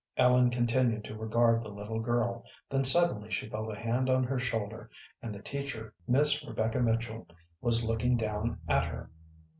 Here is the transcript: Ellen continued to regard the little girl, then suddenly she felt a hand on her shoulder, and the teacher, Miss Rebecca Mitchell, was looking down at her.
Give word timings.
Ellen 0.17 0.49
continued 0.49 1.03
to 1.03 1.15
regard 1.15 1.61
the 1.63 1.69
little 1.69 1.99
girl, 1.99 2.43
then 2.71 2.83
suddenly 2.83 3.29
she 3.29 3.47
felt 3.47 3.71
a 3.71 3.75
hand 3.79 4.09
on 4.09 4.23
her 4.23 4.39
shoulder, 4.39 4.89
and 5.21 5.31
the 5.31 5.43
teacher, 5.43 5.93
Miss 6.07 6.43
Rebecca 6.43 6.79
Mitchell, 6.79 7.27
was 7.61 7.85
looking 7.85 8.17
down 8.17 8.59
at 8.67 8.87
her. 8.87 9.11